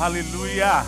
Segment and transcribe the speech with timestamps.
[0.00, 0.84] Aleluia!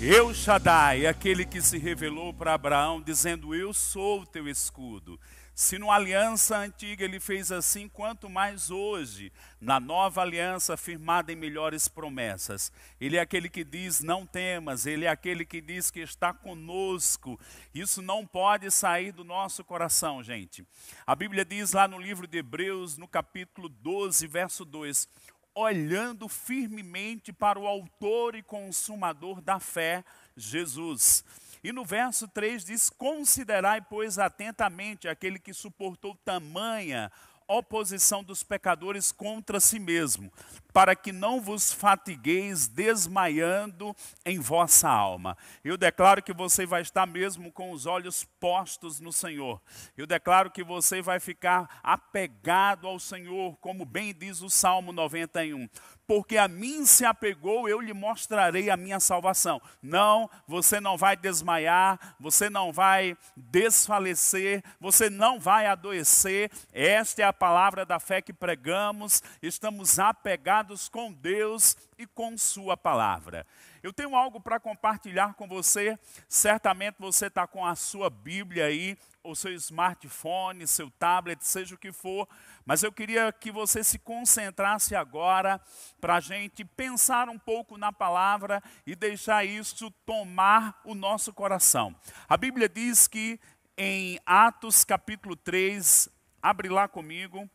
[0.00, 5.20] Eu, Shaddai, aquele que se revelou para Abraão, dizendo: Eu sou o teu escudo.
[5.54, 9.30] Se numa aliança antiga ele fez assim, quanto mais hoje,
[9.60, 12.72] na nova aliança firmada em melhores promessas.
[12.98, 17.38] Ele é aquele que diz: Não temas, ele é aquele que diz que está conosco.
[17.74, 20.66] Isso não pode sair do nosso coração, gente.
[21.06, 25.06] A Bíblia diz lá no livro de Hebreus, no capítulo 12, verso 2:
[25.54, 30.04] olhando firmemente para o Autor e Consumador da fé,
[30.36, 31.24] Jesus.
[31.62, 37.10] E no verso 3 diz: Considerai, pois, atentamente aquele que suportou tamanha
[37.56, 40.32] oposição dos pecadores contra si mesmo,
[40.72, 45.36] para que não vos fatigueis desmaiando em vossa alma.
[45.64, 49.60] Eu declaro que você vai estar mesmo com os olhos postos no Senhor.
[49.96, 55.68] Eu declaro que você vai ficar apegado ao Senhor, como bem diz o Salmo 91
[56.10, 59.62] porque a mim se apegou, eu lhe mostrarei a minha salvação.
[59.80, 66.50] Não, você não vai desmaiar, você não vai desfalecer, você não vai adoecer.
[66.72, 69.22] Esta é a palavra da fé que pregamos.
[69.40, 70.59] Estamos apegados
[70.90, 73.46] com Deus e com Sua palavra.
[73.82, 75.98] Eu tenho algo para compartilhar com você.
[76.28, 81.78] Certamente você está com a sua Bíblia aí, ou seu smartphone, seu tablet, seja o
[81.78, 82.28] que for.
[82.64, 85.60] Mas eu queria que você se concentrasse agora
[86.00, 91.94] para a gente pensar um pouco na palavra e deixar isso tomar o nosso coração.
[92.28, 93.40] A Bíblia diz que
[93.76, 96.08] em Atos capítulo 3,
[96.42, 97.48] abre lá comigo,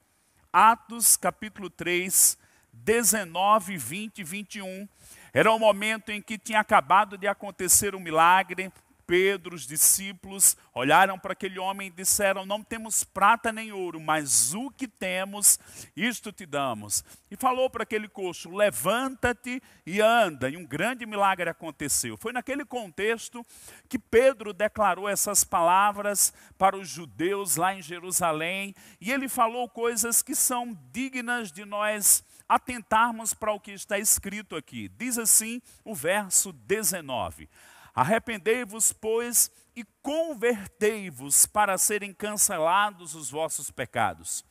[0.52, 2.38] Atos capítulo 3,
[2.84, 4.88] 19, 20 e 21.
[5.34, 8.72] Era o momento em que tinha acabado de acontecer um milagre,
[9.06, 14.54] Pedro, os discípulos, olharam para aquele homem e disseram: Não temos prata nem ouro, mas
[14.54, 15.60] o que temos,
[15.96, 17.04] isto te damos.
[17.30, 20.50] E falou para aquele coxo: Levanta-te e anda.
[20.50, 22.18] E um grande milagre aconteceu.
[22.18, 23.46] Foi naquele contexto
[23.88, 28.74] que Pedro declarou essas palavras para os judeus lá em Jerusalém.
[29.00, 34.56] E ele falou coisas que são dignas de nós atentarmos para o que está escrito
[34.56, 34.90] aqui.
[34.90, 37.50] Diz assim o verso 19.
[37.94, 44.44] Arrependei-vos, pois, e convertei-vos para serem cancelados os vossos pecados,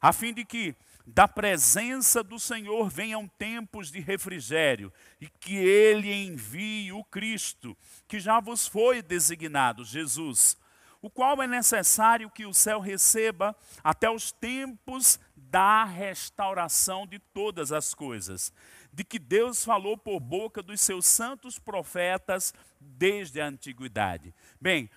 [0.00, 0.74] a fim de que
[1.06, 8.20] da presença do Senhor venham tempos de refrigério e que ele envie o Cristo, que
[8.20, 10.56] já vos foi designado, Jesus,
[11.02, 15.18] o qual é necessário que o céu receba até os tempos
[15.50, 18.52] da restauração de todas as coisas,
[18.92, 24.32] de que Deus falou por boca dos seus santos profetas desde a antiguidade.
[24.60, 24.88] Bem,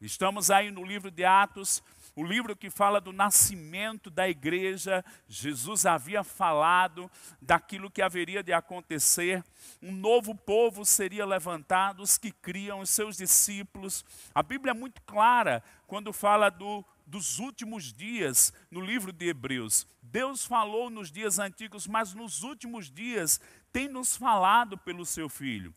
[0.00, 1.82] estamos aí no livro de Atos,
[2.16, 7.08] o livro que fala do nascimento da igreja, Jesus havia falado
[7.40, 9.44] daquilo que haveria de acontecer,
[9.80, 14.04] um novo povo seria levantado, os que criam os seus discípulos.
[14.34, 19.86] A Bíblia é muito clara quando fala do, dos últimos dias no livro de Hebreus.
[20.02, 23.40] Deus falou nos dias antigos, mas nos últimos dias
[23.72, 25.74] tem nos falado pelo seu Filho.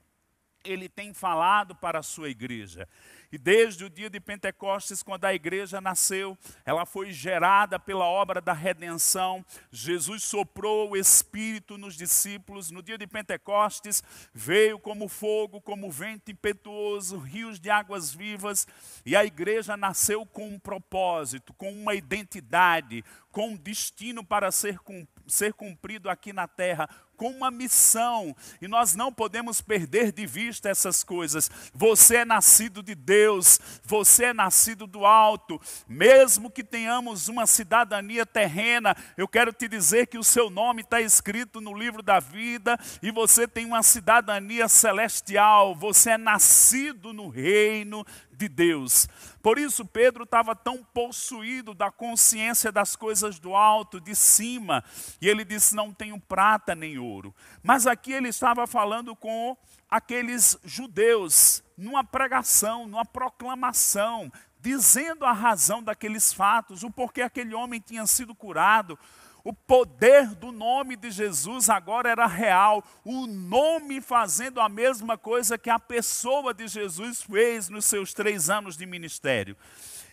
[0.64, 2.88] Ele tem falado para a sua igreja.
[3.32, 8.42] E desde o dia de Pentecostes, quando a igreja nasceu, ela foi gerada pela obra
[8.42, 9.46] da redenção.
[9.72, 12.72] Jesus soprou o Espírito nos discípulos.
[12.72, 14.04] No dia de Pentecostes,
[14.34, 18.68] veio como fogo, como vento impetuoso, rios de águas vivas.
[19.06, 24.80] E a igreja nasceu com um propósito, com uma identidade, com um destino para ser,
[25.28, 26.90] ser cumprido aqui na terra
[27.22, 31.52] com uma missão, e nós não podemos perder de vista essas coisas.
[31.72, 38.26] Você é nascido de Deus, você é nascido do alto, mesmo que tenhamos uma cidadania
[38.26, 42.76] terrena, eu quero te dizer que o seu nome está escrito no livro da vida
[43.04, 49.08] e você tem uma cidadania celestial, você é nascido no reino de Deus.
[49.44, 54.84] Por isso, Pedro estava tão possuído da consciência das coisas do alto, de cima,
[55.22, 57.34] e ele disse: Não tenho prata nem ouro.
[57.64, 59.56] Mas aqui ele estava falando com
[59.90, 67.80] aqueles judeus, numa pregação, numa proclamação, dizendo a razão daqueles fatos, o porquê aquele homem
[67.80, 68.98] tinha sido curado,
[69.44, 75.58] o poder do nome de Jesus agora era real, o nome fazendo a mesma coisa
[75.58, 79.58] que a pessoa de Jesus fez nos seus três anos de ministério.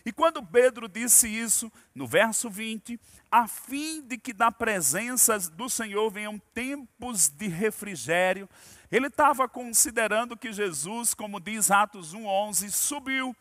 [0.09, 5.69] E quando Pedro disse isso, no verso 20, a fim de que da presença do
[5.69, 8.49] Senhor venham tempos de refrigério,
[8.91, 13.35] ele estava considerando que Jesus, como diz Atos 1,11, subiu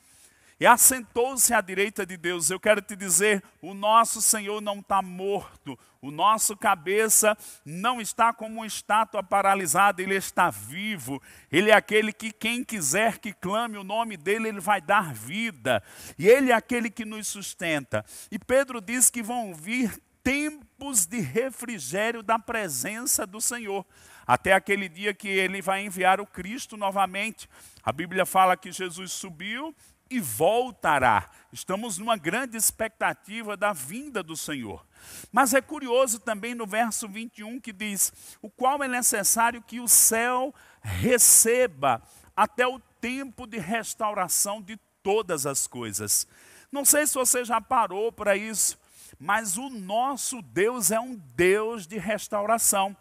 [0.60, 2.50] e assentou-se à direita de Deus.
[2.50, 8.32] Eu quero te dizer: o nosso Senhor não está morto, o nosso cabeça não está
[8.32, 11.22] como uma estátua paralisada, ele está vivo.
[11.50, 15.82] Ele é aquele que, quem quiser que clame o nome dele, ele vai dar vida.
[16.18, 18.04] E ele é aquele que nos sustenta.
[18.30, 23.86] E Pedro diz que vão vir tempos de refrigério da presença do Senhor
[24.26, 27.48] até aquele dia que ele vai enviar o Cristo novamente.
[27.82, 29.74] A Bíblia fala que Jesus subiu
[30.10, 31.30] e voltará.
[31.52, 34.86] Estamos numa grande expectativa da vinda do Senhor.
[35.32, 38.12] Mas é curioso também no verso 21 que diz:
[38.42, 42.02] O qual é necessário que o céu receba
[42.36, 46.26] até o tempo de restauração de todas as coisas.
[46.70, 48.78] Não sei se você já parou para isso,
[49.18, 52.96] mas o nosso Deus é um Deus de restauração.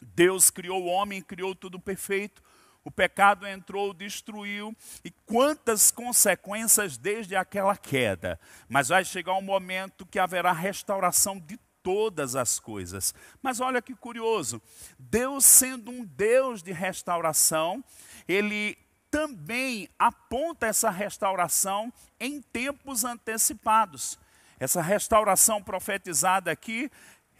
[0.00, 2.42] Deus criou o homem, criou tudo perfeito.
[2.84, 8.38] O pecado entrou, destruiu, e quantas consequências desde aquela queda.
[8.68, 13.14] Mas vai chegar um momento que haverá restauração de todas as coisas.
[13.42, 14.60] Mas olha que curioso,
[14.98, 17.84] Deus sendo um Deus de restauração,
[18.26, 18.76] ele
[19.10, 24.18] também aponta essa restauração em tempos antecipados.
[24.58, 26.90] Essa restauração profetizada aqui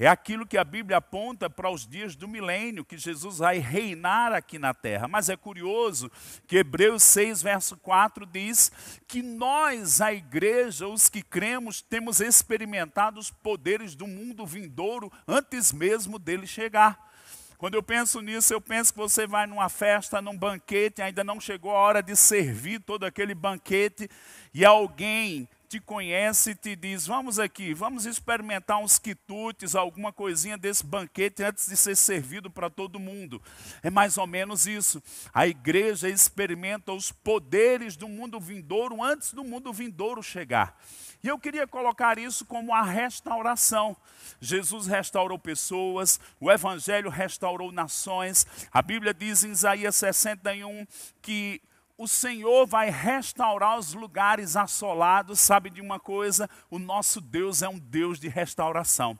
[0.04, 4.32] é aquilo que a Bíblia aponta para os dias do milênio, que Jesus vai reinar
[4.32, 5.06] aqui na terra.
[5.06, 6.10] Mas é curioso
[6.44, 8.72] que Hebreus 6, verso 4 diz
[9.06, 15.72] que nós, a igreja, os que cremos, temos experimentado os poderes do mundo vindouro antes
[15.72, 17.12] mesmo dele chegar.
[17.56, 21.40] Quando eu penso nisso, eu penso que você vai numa festa, num banquete, ainda não
[21.40, 24.10] chegou a hora de servir todo aquele banquete,
[24.52, 30.58] e alguém te conhece e te diz: Vamos aqui, vamos experimentar uns quitutes, alguma coisinha
[30.58, 33.40] desse banquete antes de ser servido para todo mundo.
[33.82, 35.02] É mais ou menos isso.
[35.32, 40.78] A igreja experimenta os poderes do mundo vindouro antes do mundo vindouro chegar.
[41.24, 43.96] E eu queria colocar isso como a restauração.
[44.42, 48.46] Jesus restaurou pessoas, o Evangelho restaurou nações.
[48.70, 50.86] A Bíblia diz em Isaías 61
[51.22, 51.62] que
[52.02, 55.38] o Senhor vai restaurar os lugares assolados.
[55.38, 56.50] Sabe de uma coisa?
[56.68, 59.16] O nosso Deus é um Deus de restauração.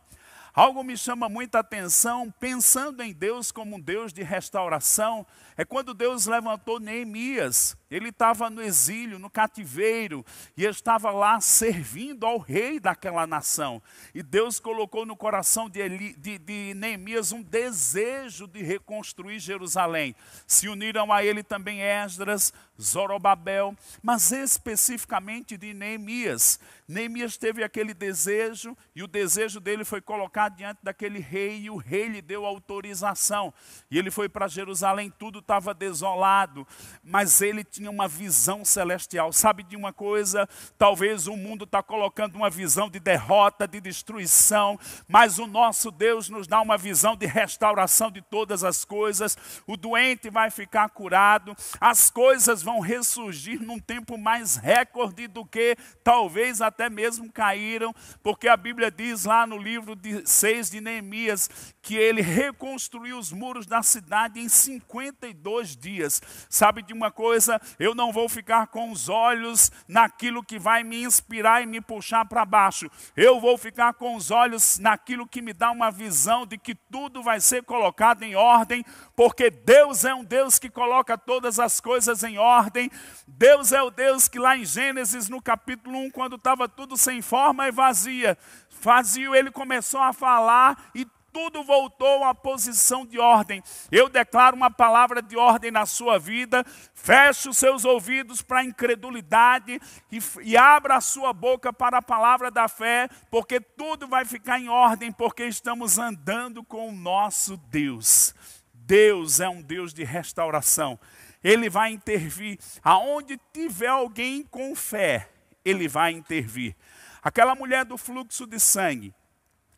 [0.55, 5.27] Algo me chama muita atenção, pensando em Deus como um Deus de restauração,
[5.57, 7.75] é quando Deus levantou Neemias.
[7.91, 10.25] Ele estava no exílio, no cativeiro,
[10.57, 13.83] e estava lá servindo ao rei daquela nação.
[14.15, 20.15] E Deus colocou no coração de, Eli, de, de Neemias um desejo de reconstruir Jerusalém.
[20.47, 26.59] Se uniram a ele também Esdras, Zorobabel, mas especificamente de Neemias.
[26.89, 30.01] Neemias teve aquele desejo, e o desejo dele foi
[30.43, 33.53] colocado diante daquele rei, e o rei lhe deu autorização.
[33.91, 36.67] E ele foi para Jerusalém, tudo estava desolado,
[37.03, 39.33] mas ele tinha uma visão celestial.
[39.33, 40.49] Sabe de uma coisa?
[40.79, 46.29] Talvez o mundo está colocando uma visão de derrota, de destruição, mas o nosso Deus
[46.29, 49.37] nos dá uma visão de restauração de todas as coisas.
[49.67, 55.77] O doente vai ficar curado, as coisas vão ressurgir num tempo mais recorde do que
[56.03, 61.49] talvez até mesmo caíram, porque a Bíblia diz lá no livro de 6 de Neemias
[61.83, 66.23] que ele reconstruiu os muros da cidade em 52 dias.
[66.49, 67.61] Sabe de uma coisa?
[67.79, 72.25] Eu não vou ficar com os olhos naquilo que vai me inspirar e me puxar
[72.25, 72.89] para baixo.
[73.17, 77.23] Eu vou ficar com os olhos naquilo que me dá uma visão de que tudo
[77.23, 78.85] vai ser colocado em ordem,
[79.17, 82.91] porque Deus é um Deus que coloca todas as coisas em ordem.
[83.27, 87.21] Deus é o Deus que lá em Gênesis, no capítulo 1, quando estava tudo sem
[87.21, 88.39] forma e vazia,
[88.83, 93.63] vazio, ele começou a falar e tudo voltou à posição de ordem.
[93.91, 96.65] Eu declaro uma palavra de ordem na sua vida.
[96.93, 102.03] Feche os seus ouvidos para a incredulidade e, e abra a sua boca para a
[102.03, 107.57] palavra da fé, porque tudo vai ficar em ordem, porque estamos andando com o nosso
[107.57, 108.35] Deus.
[108.75, 110.99] Deus é um Deus de restauração.
[111.43, 115.29] Ele vai intervir aonde tiver alguém com fé,
[115.65, 116.77] ele vai intervir.
[117.23, 119.15] Aquela mulher do fluxo de sangue,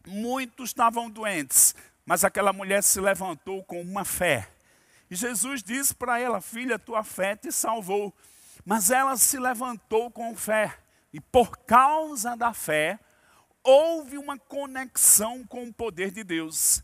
[0.07, 1.75] Muitos estavam doentes,
[2.05, 4.51] mas aquela mulher se levantou com uma fé.
[5.11, 8.13] E Jesus disse para ela: Filha, tua fé te salvou.
[8.67, 10.77] Mas ela se levantou com fé.
[11.13, 12.99] E por causa da fé,
[13.63, 16.83] houve uma conexão com o poder de Deus.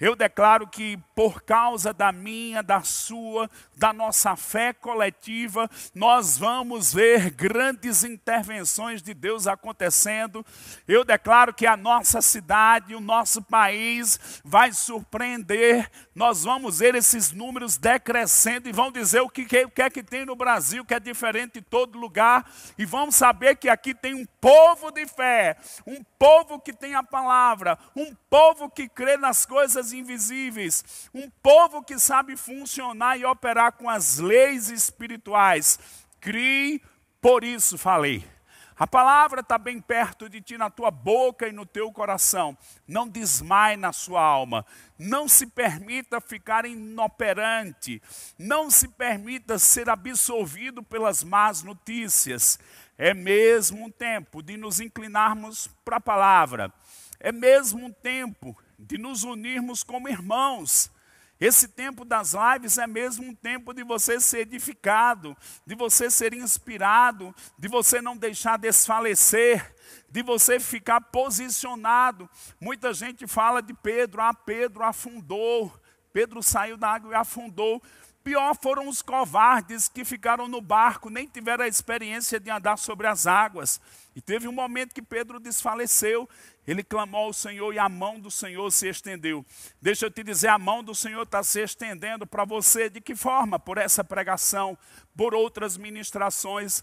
[0.00, 6.92] Eu declaro que por causa da minha, da sua, da nossa fé coletiva, nós vamos
[6.92, 10.44] ver grandes intervenções de Deus acontecendo.
[10.88, 15.90] Eu declaro que a nossa cidade, o nosso país vai surpreender.
[16.14, 20.02] Nós vamos ver esses números decrescendo e vão dizer o que, que, que é que
[20.02, 22.50] tem no Brasil que é diferente em todo lugar.
[22.76, 27.02] E vamos saber que aqui tem um povo de fé, um povo que tem a
[27.02, 33.72] palavra, um povo que crê nas coisas invisíveis, um povo que sabe funcionar e operar
[33.72, 35.78] com as leis espirituais.
[36.20, 36.82] Crie,
[37.20, 38.24] por isso falei.
[38.76, 42.58] A palavra está bem perto de ti, na tua boca e no teu coração.
[42.88, 44.66] Não desmaie na sua alma.
[44.98, 48.02] Não se permita ficar inoperante.
[48.36, 52.58] Não se permita ser absorvido pelas más notícias.
[52.98, 56.72] É mesmo um tempo de nos inclinarmos para a palavra.
[57.20, 60.90] É mesmo um tempo de nos unirmos como irmãos
[61.40, 65.36] esse tempo das lives é mesmo um tempo de você ser edificado,
[65.66, 69.74] de você ser inspirado, de você não deixar desfalecer,
[70.08, 72.30] de você ficar posicionado.
[72.60, 75.72] Muita gente fala de Pedro, ah, Pedro afundou,
[76.12, 77.82] Pedro saiu da água e afundou.
[78.24, 83.06] Pior foram os covardes que ficaram no barco, nem tiveram a experiência de andar sobre
[83.06, 83.78] as águas.
[84.16, 86.26] E teve um momento que Pedro desfaleceu,
[86.66, 89.44] ele clamou ao Senhor e a mão do Senhor se estendeu.
[89.78, 92.88] Deixa eu te dizer, a mão do Senhor está se estendendo para você.
[92.88, 93.58] De que forma?
[93.58, 94.78] Por essa pregação,
[95.14, 96.82] por outras ministrações.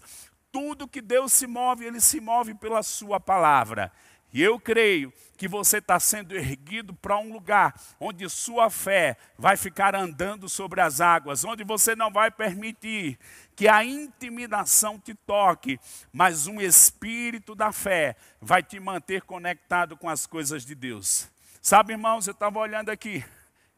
[0.52, 3.90] Tudo que Deus se move, Ele se move pela Sua palavra.
[4.32, 9.56] E eu creio que você está sendo erguido para um lugar onde sua fé vai
[9.56, 13.18] ficar andando sobre as águas, onde você não vai permitir
[13.54, 15.78] que a intimidação te toque,
[16.12, 21.30] mas um espírito da fé vai te manter conectado com as coisas de Deus.
[21.60, 23.22] Sabe, irmãos, eu estava olhando aqui,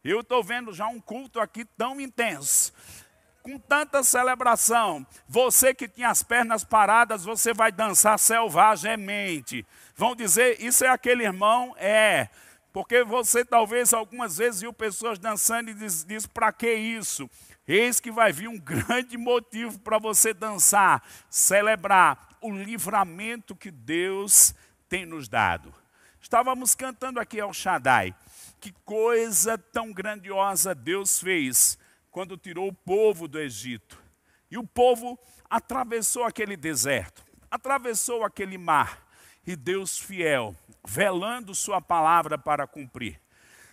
[0.04, 2.72] eu estou vendo já um culto aqui tão intenso
[3.44, 9.66] com tanta celebração, você que tinha as pernas paradas, você vai dançar selvagemente.
[9.94, 11.74] Vão dizer, isso é aquele irmão?
[11.76, 12.30] É.
[12.72, 17.28] Porque você talvez algumas vezes viu pessoas dançando e diz, diz para que isso?
[17.68, 24.54] Eis que vai vir um grande motivo para você dançar, celebrar o livramento que Deus
[24.88, 25.72] tem nos dado.
[26.18, 28.14] Estávamos cantando aqui ao Shaddai.
[28.58, 31.78] Que coisa tão grandiosa Deus fez
[32.14, 34.00] quando tirou o povo do Egito.
[34.48, 35.18] E o povo
[35.50, 39.04] atravessou aquele deserto, atravessou aquele mar,
[39.44, 40.54] e Deus fiel,
[40.86, 43.20] velando Sua palavra para cumprir.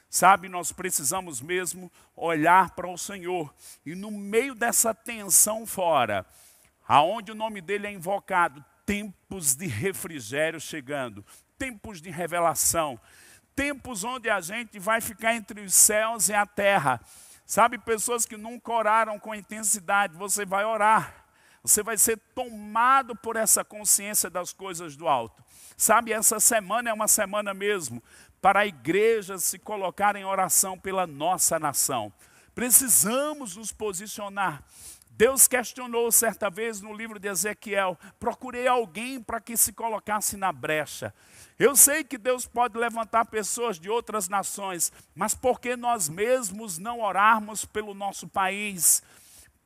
[0.10, 3.54] Sabe, nós precisamos mesmo olhar para o Senhor,
[3.86, 6.26] e no meio dessa tensão fora,
[6.88, 11.24] aonde o nome dele é invocado, tempos de refrigério chegando,
[11.60, 13.00] tempos de revelação,
[13.56, 17.00] tempos onde a gente vai ficar entre os céus e a terra
[17.52, 21.26] Sabe, pessoas que nunca oraram com intensidade, você vai orar.
[21.62, 25.44] Você vai ser tomado por essa consciência das coisas do alto.
[25.76, 28.02] Sabe, essa semana é uma semana mesmo
[28.42, 32.14] para a igreja se colocar em oração pela nossa nação.
[32.56, 34.64] Precisamos nos posicionar.
[35.22, 40.52] Deus questionou certa vez no livro de Ezequiel: procurei alguém para que se colocasse na
[40.52, 41.14] brecha.
[41.60, 46.80] Eu sei que Deus pode levantar pessoas de outras nações, mas por que nós mesmos
[46.80, 49.04] não orarmos pelo nosso país?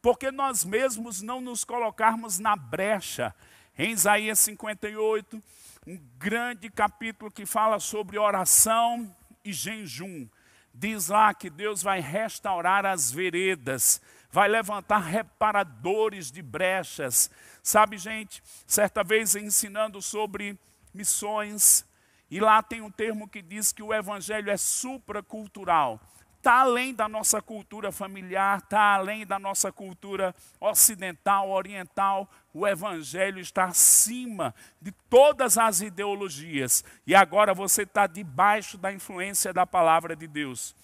[0.01, 3.33] Por que nós mesmos não nos colocarmos na brecha?
[3.77, 5.41] Em Isaías 58,
[5.87, 9.09] um grande capítulo que fala sobre oração
[9.41, 10.27] e jejum.
[10.73, 14.01] Diz lá que Deus vai restaurar as veredas,
[14.35, 17.31] vai levantar reparadores de brechas.
[17.63, 20.59] Sabe, gente, certa vez ensinando sobre
[20.93, 21.85] missões,
[22.29, 26.01] e lá tem um termo que diz que o evangelho é supracultural.
[26.37, 32.29] Está além da nossa cultura familiar, está além da nossa cultura ocidental, oriental.
[32.53, 36.83] O Evangelho está acima de todas as ideologias.
[37.07, 40.75] E agora você está debaixo da influência da palavra de Deus.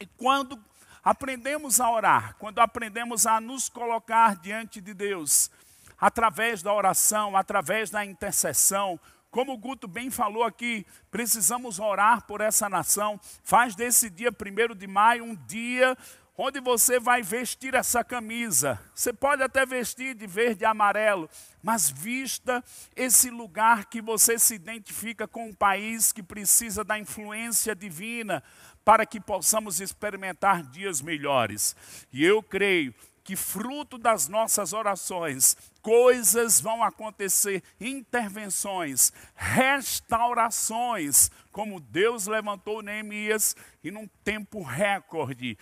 [0.00, 0.58] E quando
[1.06, 5.48] aprendemos a orar, quando aprendemos a nos colocar diante de Deus,
[5.96, 8.98] através da oração, através da intercessão,
[9.30, 13.20] como o Guto bem falou aqui, precisamos orar por essa nação.
[13.44, 15.96] Faz desse dia 1 de maio um dia
[16.36, 18.80] onde você vai vestir essa camisa.
[18.92, 21.30] Você pode até vestir de verde e amarelo,
[21.62, 22.64] mas vista
[22.96, 28.42] esse lugar que você se identifica com um país que precisa da influência divina
[28.86, 31.74] para que possamos experimentar dias melhores.
[32.12, 42.28] E eu creio que, fruto das nossas orações, coisas vão acontecer, intervenções, restaurações, como Deus
[42.28, 45.58] levantou Neemias e num tempo recorde,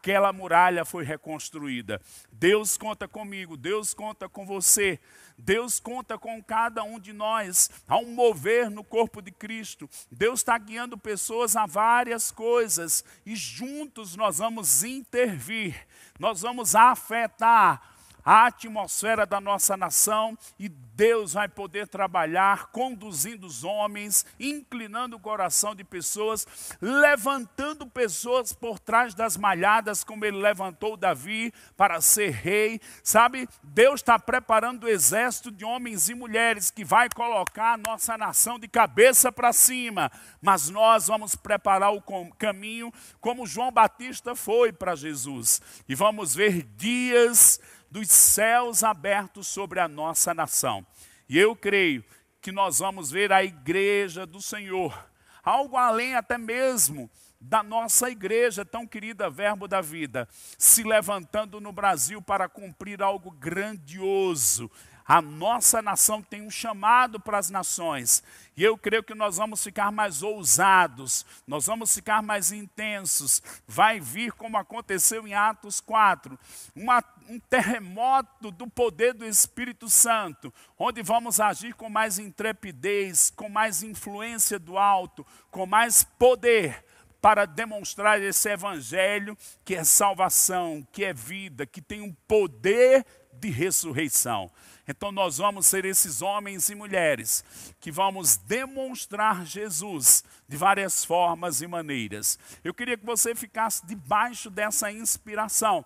[0.00, 2.00] aquela muralha foi reconstruída.
[2.32, 4.98] Deus conta comigo, Deus conta com você.
[5.36, 9.88] Deus conta com cada um de nós, há um mover no corpo de Cristo.
[10.10, 15.86] Deus está guiando pessoas a várias coisas e juntos nós vamos intervir,
[16.18, 17.89] nós vamos afetar
[18.24, 25.20] a atmosfera da nossa nação e Deus vai poder trabalhar conduzindo os homens, inclinando o
[25.20, 26.46] coração de pessoas,
[26.78, 32.80] levantando pessoas por trás das malhadas, como ele levantou Davi para ser rei.
[33.02, 38.18] Sabe, Deus está preparando o exército de homens e mulheres que vai colocar a nossa
[38.18, 40.12] nação de cabeça para cima,
[40.42, 45.62] mas nós vamos preparar o caminho como João Batista foi para Jesus.
[45.88, 47.58] E vamos ver dias
[47.90, 50.86] dos céus abertos sobre a nossa nação.
[51.28, 52.04] E eu creio
[52.40, 55.06] que nós vamos ver a igreja do Senhor,
[55.42, 60.28] algo além até mesmo da nossa igreja, tão querida Verbo da Vida,
[60.58, 64.70] se levantando no Brasil para cumprir algo grandioso,
[65.10, 68.22] a nossa nação tem um chamado para as nações.
[68.56, 73.42] E eu creio que nós vamos ficar mais ousados, nós vamos ficar mais intensos.
[73.66, 76.38] Vai vir, como aconteceu em Atos 4,
[76.76, 83.48] uma, um terremoto do poder do Espírito Santo, onde vamos agir com mais intrepidez, com
[83.48, 86.84] mais influência do alto, com mais poder
[87.20, 93.04] para demonstrar esse evangelho que é salvação, que é vida, que tem um poder
[93.40, 94.50] de ressurreição.
[94.86, 97.44] Então nós vamos ser esses homens e mulheres
[97.80, 102.38] que vamos demonstrar Jesus de várias formas e maneiras.
[102.64, 105.84] Eu queria que você ficasse debaixo dessa inspiração,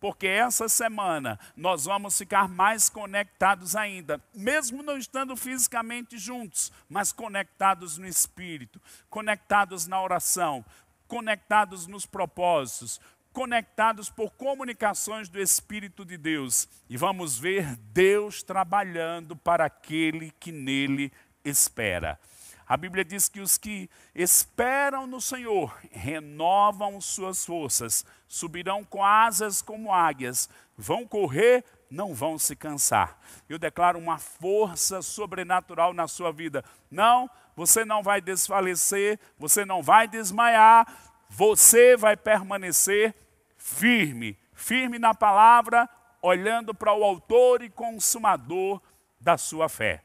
[0.00, 7.12] porque essa semana nós vamos ficar mais conectados ainda, mesmo não estando fisicamente juntos, mas
[7.12, 10.64] conectados no espírito, conectados na oração,
[11.06, 13.00] conectados nos propósitos,
[13.36, 16.66] conectados por comunicações do Espírito de Deus.
[16.88, 21.12] E vamos ver Deus trabalhando para aquele que nele
[21.44, 22.18] espera.
[22.66, 29.60] A Bíblia diz que os que esperam no Senhor renovam suas forças, subirão com asas
[29.60, 33.18] como águias, vão correr, não vão se cansar.
[33.50, 36.64] Eu declaro uma força sobrenatural na sua vida.
[36.90, 40.86] Não, você não vai desfalecer, você não vai desmaiar,
[41.28, 43.14] você vai permanecer
[43.66, 45.88] firme, firme na palavra,
[46.22, 48.80] olhando para o autor e consumador
[49.20, 50.04] da sua fé.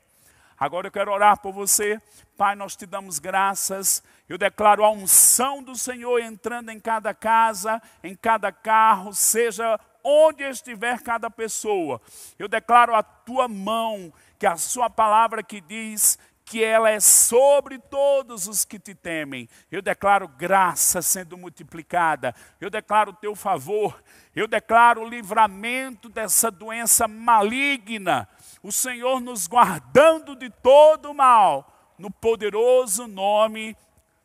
[0.59, 2.01] Agora eu quero orar por você.
[2.35, 4.03] Pai, nós te damos graças.
[4.27, 10.43] Eu declaro a unção do Senhor entrando em cada casa, em cada carro, seja onde
[10.43, 12.01] estiver cada pessoa.
[12.39, 16.17] Eu declaro a tua mão, que a sua palavra que diz
[16.51, 19.47] que ela é sobre todos os que te temem.
[19.71, 24.03] Eu declaro graça sendo multiplicada, eu declaro teu favor,
[24.35, 28.27] eu declaro o livramento dessa doença maligna,
[28.61, 33.73] o Senhor nos guardando de todo o mal, no poderoso nome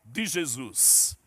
[0.03, 1.17] de Jesus.